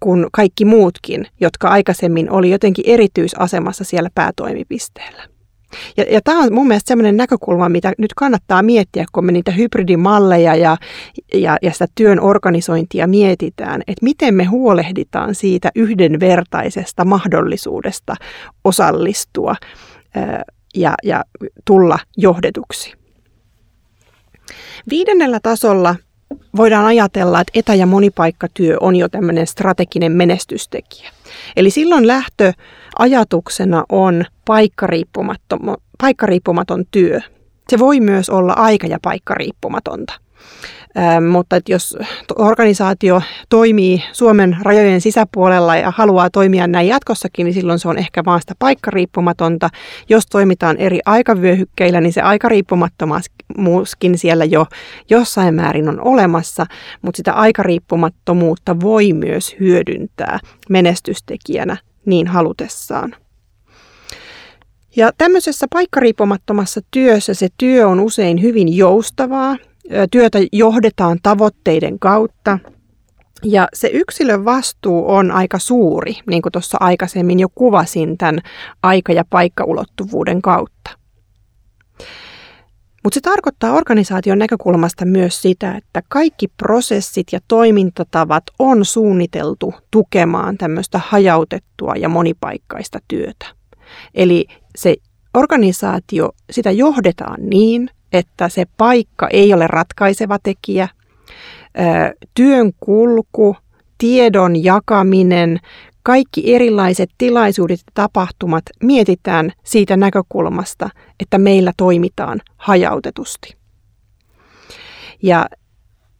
kuin 0.00 0.26
kaikki 0.32 0.64
muutkin, 0.64 1.26
jotka 1.40 1.68
aikaisemmin 1.68 2.30
oli 2.30 2.50
jotenkin 2.50 2.84
erityisasemassa 2.88 3.84
siellä 3.84 4.10
päätoimipisteellä. 4.14 5.22
Ja, 5.96 6.04
ja 6.10 6.20
tämä 6.24 6.40
on 6.40 6.52
mun 6.52 6.68
mielestä 6.68 6.88
sellainen 6.88 7.16
näkökulma, 7.16 7.68
mitä 7.68 7.92
nyt 7.98 8.14
kannattaa 8.14 8.62
miettiä, 8.62 9.04
kun 9.12 9.24
me 9.24 9.32
niitä 9.32 9.50
hybridimalleja 9.50 10.54
ja, 10.54 10.76
ja, 11.34 11.56
ja 11.62 11.72
sitä 11.72 11.86
työn 11.94 12.20
organisointia 12.20 13.06
mietitään, 13.06 13.82
että 13.86 14.04
miten 14.04 14.34
me 14.34 14.44
huolehditaan 14.44 15.34
siitä 15.34 15.70
yhdenvertaisesta 15.74 17.04
mahdollisuudesta 17.04 18.14
osallistua 18.64 19.56
ja, 20.74 20.94
ja 21.04 21.24
tulla 21.64 21.98
johdetuksi. 22.16 22.92
Viidennellä 24.90 25.40
tasolla 25.42 25.96
voidaan 26.56 26.84
ajatella, 26.84 27.40
että 27.40 27.52
etä- 27.54 27.74
ja 27.74 27.86
monipaikkatyö 27.86 28.76
on 28.80 28.96
jo 28.96 29.08
tämmöinen 29.08 29.46
strateginen 29.46 30.12
menestystekijä. 30.12 31.10
Eli 31.56 31.70
silloin 31.70 32.06
lähtöajatuksena 32.06 33.84
on 33.88 34.24
paikkariippumaton, 34.44 36.84
työ. 36.90 37.20
Se 37.68 37.78
voi 37.78 38.00
myös 38.00 38.30
olla 38.30 38.52
aika- 38.52 38.86
ja 38.86 38.98
paikkariippumatonta. 39.02 40.14
Mutta 41.30 41.56
että 41.56 41.72
jos 41.72 41.96
organisaatio 42.38 43.22
toimii 43.48 44.02
Suomen 44.12 44.56
rajojen 44.62 45.00
sisäpuolella 45.00 45.76
ja 45.76 45.92
haluaa 45.96 46.30
toimia 46.30 46.66
näin 46.66 46.88
jatkossakin, 46.88 47.44
niin 47.44 47.54
silloin 47.54 47.78
se 47.78 47.88
on 47.88 47.98
ehkä 47.98 48.24
vaan 48.24 48.40
sitä 48.40 48.54
paikkariippumatonta. 48.58 49.70
Jos 50.08 50.26
toimitaan 50.26 50.76
eri 50.76 51.00
aikavyöhykkeillä, 51.06 52.00
niin 52.00 52.12
se 52.12 52.20
aikariippumattomuuskin 52.20 54.18
siellä 54.18 54.44
jo 54.44 54.66
jossain 55.10 55.54
määrin 55.54 55.88
on 55.88 56.00
olemassa, 56.00 56.66
mutta 57.02 57.16
sitä 57.16 57.32
aikariippumattomuutta 57.32 58.80
voi 58.80 59.12
myös 59.12 59.56
hyödyntää 59.60 60.38
menestystekijänä 60.68 61.76
niin 62.06 62.26
halutessaan. 62.26 63.14
Ja 64.96 65.10
tämmöisessä 65.18 65.66
paikkariippumattomassa 65.72 66.80
työssä 66.90 67.34
se 67.34 67.48
työ 67.58 67.88
on 67.88 68.00
usein 68.00 68.42
hyvin 68.42 68.76
joustavaa 68.76 69.56
Työtä 70.10 70.38
johdetaan 70.52 71.18
tavoitteiden 71.22 71.98
kautta 71.98 72.58
ja 73.44 73.68
se 73.74 73.90
yksilön 73.92 74.44
vastuu 74.44 75.10
on 75.10 75.30
aika 75.30 75.58
suuri, 75.58 76.18
niin 76.30 76.42
kuin 76.42 76.52
tuossa 76.52 76.78
aikaisemmin 76.80 77.40
jo 77.40 77.48
kuvasin 77.54 78.18
tämän 78.18 78.38
aika- 78.82 79.12
ja 79.12 79.24
paikkaulottuvuuden 79.30 80.42
kautta. 80.42 80.90
Mutta 83.04 83.14
se 83.14 83.20
tarkoittaa 83.20 83.72
organisaation 83.72 84.38
näkökulmasta 84.38 85.04
myös 85.04 85.42
sitä, 85.42 85.76
että 85.76 86.02
kaikki 86.08 86.48
prosessit 86.48 87.26
ja 87.32 87.40
toimintatavat 87.48 88.44
on 88.58 88.84
suunniteltu 88.84 89.74
tukemaan 89.90 90.58
tämmöistä 90.58 91.00
hajautettua 91.06 91.94
ja 91.96 92.08
monipaikkaista 92.08 92.98
työtä. 93.08 93.46
Eli 94.14 94.46
se 94.76 94.96
organisaatio, 95.34 96.32
sitä 96.50 96.70
johdetaan 96.70 97.38
niin, 97.40 97.90
että 98.12 98.48
se 98.48 98.64
paikka 98.76 99.28
ei 99.28 99.54
ole 99.54 99.66
ratkaiseva 99.66 100.38
tekijä. 100.42 100.88
Työn 102.34 102.72
kulku, 102.80 103.56
tiedon 103.98 104.64
jakaminen, 104.64 105.60
kaikki 106.02 106.54
erilaiset 106.54 107.10
tilaisuudet 107.18 107.80
ja 107.86 107.92
tapahtumat 107.94 108.62
mietitään 108.82 109.52
siitä 109.64 109.96
näkökulmasta, 109.96 110.90
että 111.20 111.38
meillä 111.38 111.72
toimitaan 111.76 112.40
hajautetusti. 112.56 113.56
Ja 115.22 115.46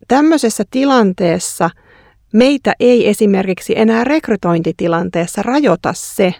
tämmöisessä 0.08 0.64
tilanteessa 0.70 1.70
meitä 2.32 2.72
ei 2.80 3.08
esimerkiksi 3.08 3.78
enää 3.78 4.04
rekrytointitilanteessa 4.04 5.42
rajoita 5.42 5.92
se, 5.92 6.34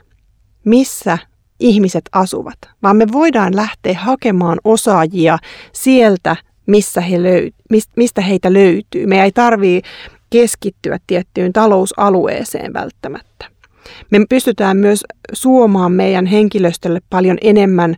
missä 0.64 1.18
ihmiset 1.60 2.04
asuvat, 2.12 2.58
vaan 2.82 2.96
me 2.96 3.06
voidaan 3.12 3.56
lähteä 3.56 3.98
hakemaan 3.98 4.58
osaajia 4.64 5.38
sieltä, 5.72 6.36
missä 6.66 7.00
he 7.00 7.16
löy- 7.18 7.80
mistä 7.96 8.20
heitä 8.20 8.52
löytyy. 8.52 9.06
Me 9.06 9.22
ei 9.22 9.32
tarvitse 9.32 9.90
keskittyä 10.30 10.98
tiettyyn 11.06 11.52
talousalueeseen 11.52 12.72
välttämättä. 12.72 13.55
Me 14.11 14.19
pystytään 14.28 14.76
myös 14.76 15.05
suomaan 15.33 15.93
meidän 15.93 16.26
henkilöstölle 16.26 17.00
paljon 17.11 17.38
enemmän 17.40 17.97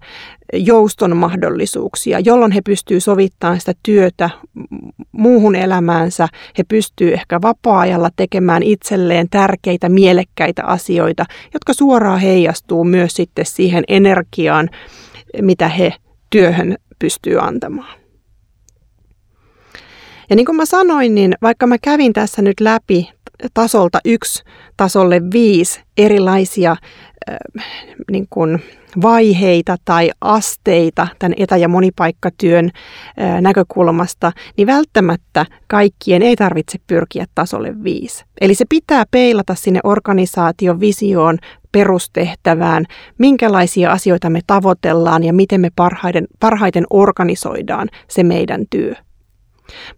jouston 0.53 1.17
mahdollisuuksia, 1.17 2.21
jolloin 2.21 2.53
he 2.53 2.61
pystyvät 2.61 3.05
sovittamaan 3.05 3.61
sitä 3.61 3.73
työtä 3.83 4.31
muuhun 5.13 5.55
elämäänsä. 5.55 6.29
He 6.59 6.65
pystyvät 6.69 7.13
ehkä 7.13 7.43
vapaa-ajalla 7.43 8.11
tekemään 8.17 8.63
itselleen 8.63 9.27
tärkeitä, 9.31 9.89
mielekkäitä 9.89 10.65
asioita, 10.65 11.25
jotka 11.55 11.73
suoraan 11.73 12.21
heijastuu 12.21 12.85
myös 12.85 13.15
sitten 13.15 13.47
siihen 13.47 13.85
energiaan, 13.89 14.69
mitä 15.43 15.69
he 15.69 15.95
työhön 16.31 16.77
pystyy 16.99 17.39
antamaan. 17.41 17.99
Ja 20.31 20.37
niin 20.37 20.47
kuin 20.47 20.57
mä 20.57 20.65
sanoin, 20.65 21.15
niin 21.15 21.35
vaikka 21.43 21.67
mä 21.67 21.77
kävin 21.83 22.13
tässä 22.13 22.43
nyt 22.43 22.61
läpi 22.61 23.11
tasolta 23.55 23.99
yksi 24.05 24.43
tasolle 24.77 25.21
viisi 25.33 25.81
erilaisia 25.99 26.77
niin 28.11 28.27
kuin 28.31 28.63
vaiheita 29.03 29.77
tai 29.85 30.11
asteita 30.21 31.09
tämän 31.19 31.35
etä- 31.37 31.57
ja 31.57 31.69
monipaikkatyön 31.69 32.71
näkökulmasta, 33.41 34.33
niin 34.57 34.67
välttämättä 34.67 35.47
kaikkien 35.67 36.23
ei 36.23 36.37
tarvitse 36.37 36.79
pyrkiä 36.87 37.27
tasolle 37.35 37.85
viisi. 37.85 38.25
Eli 38.41 38.55
se 38.55 38.65
pitää 38.69 39.05
peilata 39.11 39.55
sinne 39.55 39.81
organisaation 39.85 40.81
visioon, 40.81 41.39
perustehtävään, 41.73 42.85
minkälaisia 43.19 43.93
asioita 43.93 44.31
me 44.31 44.41
tavoitellaan 44.47 45.25
ja 45.25 45.33
miten 45.33 45.61
me 45.61 45.71
parhaiten, 45.77 46.27
parhaiten 46.41 46.85
organisoidaan 46.91 47.89
se 48.09 48.23
meidän 48.23 48.65
työ. 48.71 48.95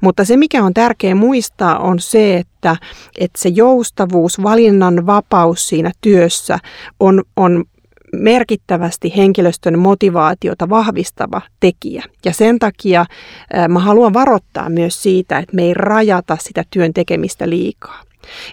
Mutta 0.00 0.24
se, 0.24 0.36
mikä 0.36 0.64
on 0.64 0.74
tärkeää 0.74 1.14
muistaa, 1.14 1.78
on 1.78 2.00
se, 2.00 2.36
että, 2.36 2.76
että 3.18 3.40
se 3.42 3.48
joustavuus, 3.48 4.42
valinnan 4.42 5.06
vapaus 5.06 5.68
siinä 5.68 5.92
työssä 6.00 6.58
on, 7.00 7.22
on 7.36 7.64
merkittävästi 8.12 9.12
henkilöstön 9.16 9.78
motivaatiota 9.78 10.68
vahvistava 10.68 11.40
tekijä. 11.60 12.04
Ja 12.24 12.32
sen 12.32 12.58
takia 12.58 13.06
mä 13.68 13.78
haluan 13.78 14.14
varoittaa 14.14 14.68
myös 14.68 15.02
siitä, 15.02 15.38
että 15.38 15.56
me 15.56 15.62
ei 15.62 15.74
rajata 15.74 16.36
sitä 16.40 16.64
työn 16.70 16.94
tekemistä 16.94 17.48
liikaa. 17.48 18.02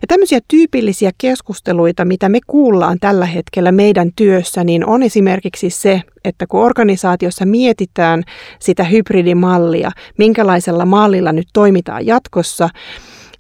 Ja 0.01 0.08
tämmöisiä 0.08 0.39
tyypillisiä 0.47 1.12
keskusteluita, 1.17 2.06
mitä 2.06 2.30
me 2.30 2.39
kuullaan 2.47 2.97
tällä 2.99 3.25
hetkellä 3.25 3.71
meidän 3.71 4.10
työssä, 4.15 4.63
niin 4.63 4.86
on 4.86 5.03
esimerkiksi 5.03 5.69
se, 5.69 6.01
että 6.23 6.47
kun 6.47 6.62
organisaatiossa 6.63 7.45
mietitään 7.45 8.23
sitä 8.60 8.84
hybridimallia, 8.84 9.91
minkälaisella 10.17 10.86
mallilla 10.86 11.32
nyt 11.32 11.47
toimitaan 11.53 12.06
jatkossa, 12.06 12.69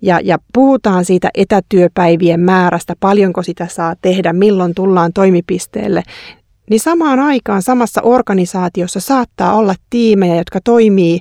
ja, 0.01 0.19
ja 0.23 0.37
puhutaan 0.53 1.05
siitä 1.05 1.29
etätyöpäivien 1.33 2.39
määrästä, 2.39 2.93
paljonko 2.99 3.43
sitä 3.43 3.67
saa 3.67 3.95
tehdä, 4.01 4.33
milloin 4.33 4.75
tullaan 4.75 5.13
toimipisteelle, 5.13 6.03
niin 6.69 6.79
samaan 6.79 7.19
aikaan 7.19 7.61
samassa 7.61 8.01
organisaatiossa 8.01 8.99
saattaa 8.99 9.55
olla 9.55 9.75
tiimejä, 9.89 10.35
jotka 10.35 10.59
toimii 10.63 11.19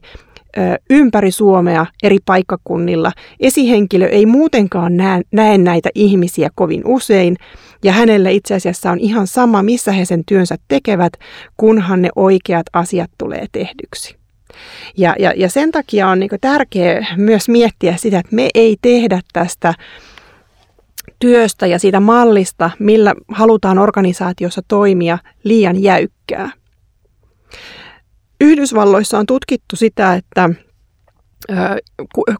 ympäri 0.90 1.30
Suomea 1.30 1.86
eri 2.02 2.18
paikkakunnilla. 2.24 3.12
Esihenkilö 3.40 4.08
ei 4.08 4.26
muutenkaan 4.26 4.96
näe, 4.96 5.22
näe 5.32 5.58
näitä 5.58 5.88
ihmisiä 5.94 6.50
kovin 6.54 6.82
usein, 6.84 7.36
ja 7.84 7.92
hänelle 7.92 8.32
itse 8.32 8.54
asiassa 8.54 8.90
on 8.90 8.98
ihan 9.00 9.26
sama, 9.26 9.62
missä 9.62 9.92
he 9.92 10.04
sen 10.04 10.24
työnsä 10.24 10.56
tekevät, 10.68 11.12
kunhan 11.56 12.02
ne 12.02 12.08
oikeat 12.16 12.66
asiat 12.72 13.10
tulee 13.18 13.46
tehdyksi. 13.52 14.16
Ja, 14.96 15.14
ja, 15.18 15.32
ja 15.36 15.48
sen 15.48 15.72
takia 15.72 16.08
on 16.08 16.20
niin 16.20 16.30
tärkeää 16.40 17.06
myös 17.16 17.48
miettiä 17.48 17.96
sitä, 17.96 18.18
että 18.18 18.36
me 18.36 18.48
ei 18.54 18.76
tehdä 18.82 19.20
tästä 19.32 19.74
työstä 21.18 21.66
ja 21.66 21.78
siitä 21.78 22.00
mallista, 22.00 22.70
millä 22.78 23.14
halutaan 23.28 23.78
organisaatiossa 23.78 24.62
toimia, 24.68 25.18
liian 25.44 25.82
jäykkää. 25.82 26.50
Yhdysvalloissa 28.40 29.18
on 29.18 29.26
tutkittu 29.26 29.76
sitä, 29.76 30.14
että 30.14 30.50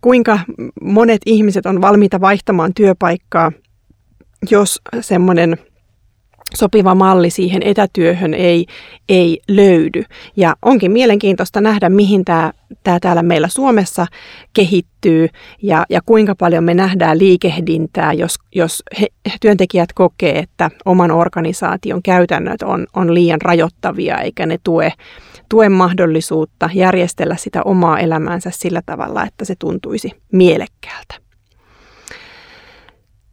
kuinka 0.01 0.39
monet 0.81 1.21
ihmiset 1.27 1.67
on 1.67 1.81
valmiita 1.81 2.21
vaihtamaan 2.21 2.75
työpaikkaa, 2.75 3.53
jos 4.51 4.81
semmoinen 5.01 5.57
sopiva 6.55 6.95
malli 6.95 7.31
siihen 7.31 7.63
etätyöhön 7.63 8.35
ei, 8.35 8.67
ei 9.09 9.41
löydy. 9.49 10.05
Ja 10.37 10.57
onkin 10.63 10.93
mielenkiintoista 10.93 11.61
nähdä, 11.61 11.89
mihin 11.89 12.25
tämä, 12.25 12.53
tämä 12.83 13.01
täällä 13.01 13.23
meillä 13.23 13.49
Suomessa 13.49 14.07
kehittyy 14.53 15.29
ja, 15.63 15.85
ja 15.91 16.01
kuinka 16.07 16.35
paljon 16.35 16.65
me 16.65 16.75
nähdään 16.75 17.19
liikehdintää, 17.19 18.13
jos, 18.13 18.35
jos 18.55 18.83
he, 19.01 19.07
työntekijät 19.41 19.93
kokee, 19.93 20.39
että 20.39 20.71
oman 20.85 21.11
organisaation 21.11 22.03
käytännöt 22.03 22.63
on, 22.63 22.87
on 22.97 23.15
liian 23.15 23.41
rajoittavia 23.41 24.19
eikä 24.19 24.47
ne 24.47 24.59
tue 24.65 24.93
tuen 25.49 25.73
mahdollisuutta 25.73 26.71
järjestellä 26.75 27.37
sitä 27.37 27.63
omaa 27.63 27.99
elämäänsä 27.99 28.51
sillä 28.53 28.83
tavalla, 28.87 29.25
että 29.25 29.45
se 29.45 29.55
tuntuisi 29.59 30.11
mielekkäältä. 30.33 31.26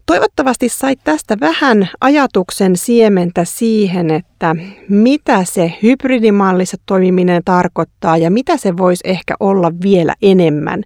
Toivottavasti 0.06 0.70
sait 0.70 1.00
tästä 1.04 1.38
vähän 1.40 1.90
ajatuksen 2.02 2.76
siementä 2.76 3.46
siihen, 3.46 4.12
että 4.12 4.56
mitä 4.90 5.44
se 5.46 5.74
hybridimallissa 5.84 6.78
toimiminen 6.86 7.42
tarkoittaa 7.46 8.18
ja 8.18 8.32
mitä 8.32 8.58
se 8.58 8.78
voisi 8.78 9.04
ehkä 9.04 9.36
olla 9.40 9.72
vielä 9.84 10.14
enemmän 10.22 10.84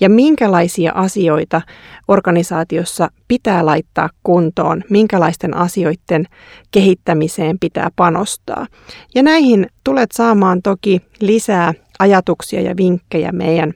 ja 0.00 0.10
minkälaisia 0.10 0.92
asioita 0.94 1.62
organisaatiossa 2.08 3.08
pitää 3.28 3.66
laittaa 3.66 4.10
kuntoon, 4.22 4.84
minkälaisten 4.90 5.56
asioiden 5.56 6.24
kehittämiseen 6.70 7.58
pitää 7.58 7.88
panostaa. 7.96 8.66
Ja 9.14 9.22
näihin 9.22 9.66
tulet 9.84 10.12
saamaan 10.12 10.62
toki 10.62 11.00
lisää 11.20 11.72
ajatuksia 11.98 12.60
ja 12.60 12.76
vinkkejä 12.76 13.32
meidän 13.32 13.72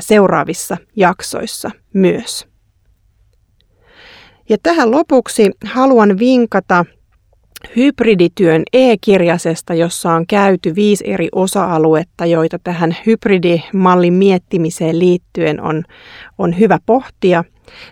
seuraavissa 0.00 0.76
jaksoissa 0.96 1.70
myös. 1.94 2.55
Ja 4.48 4.56
tähän 4.62 4.90
lopuksi 4.90 5.50
haluan 5.64 6.18
vinkata 6.18 6.84
hybridityön 7.76 8.62
e-kirjasesta, 8.72 9.74
jossa 9.74 10.12
on 10.12 10.26
käyty 10.26 10.74
viisi 10.74 11.04
eri 11.06 11.28
osa-aluetta, 11.32 12.26
joita 12.26 12.58
tähän 12.64 12.96
hybridimallin 13.06 14.14
miettimiseen 14.14 14.98
liittyen 14.98 15.60
on, 15.60 15.84
on 16.38 16.58
hyvä 16.58 16.78
pohtia. 16.86 17.44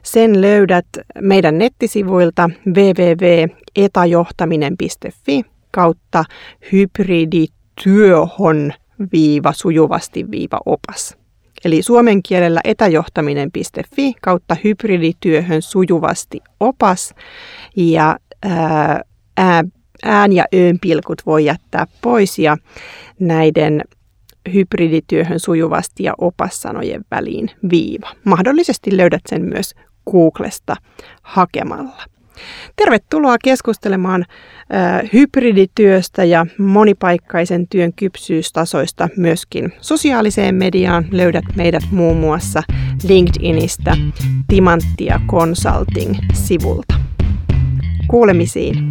Sen 0.02 0.40
löydät 0.40 0.86
meidän 1.20 1.58
nettisivuilta 1.58 2.50
www.etajohtaminen.fi 2.66 5.42
kautta 5.70 6.24
hybridityöhon 6.72 8.72
viiva 9.12 9.52
sujuvasti 9.52 10.30
viiva 10.30 10.60
opas. 10.66 11.23
Eli 11.64 11.82
suomen 11.82 12.22
kielellä 12.22 12.60
etäjohtaminen.fi 12.64 14.14
kautta 14.22 14.56
hybridityöhön 14.64 15.62
sujuvasti 15.62 16.40
opas 16.60 17.14
ja 17.76 18.16
ää, 18.42 19.64
ään 20.04 20.32
ja 20.32 20.44
öön 20.54 20.78
pilkut 20.80 21.22
voi 21.26 21.44
jättää 21.44 21.86
pois 22.02 22.38
ja 22.38 22.56
näiden 23.20 23.82
hybridityöhön 24.52 25.40
sujuvasti 25.40 26.02
ja 26.02 26.14
opassanojen 26.18 27.04
väliin 27.10 27.50
viiva. 27.70 28.10
Mahdollisesti 28.24 28.96
löydät 28.96 29.22
sen 29.28 29.42
myös 29.42 29.74
Googlesta 30.10 30.76
hakemalla. 31.22 32.13
Tervetuloa 32.76 33.36
keskustelemaan 33.44 34.24
hybridityöstä 35.12 36.24
ja 36.24 36.46
monipaikkaisen 36.58 37.68
työn 37.68 37.92
kypsyystasoista 37.92 39.08
myöskin 39.16 39.72
sosiaaliseen 39.80 40.54
mediaan. 40.54 41.06
Löydät 41.10 41.44
meidät 41.56 41.84
muun 41.90 42.16
muassa 42.16 42.62
LinkedInistä 43.08 43.96
Timanttia 44.48 45.20
Consulting-sivulta. 45.28 46.94
Kuulemisiin. 48.08 48.90